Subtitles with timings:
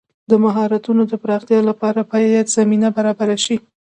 [0.29, 3.57] د مهارتونو د پراختیا لپاره باید زمینه برابره شي.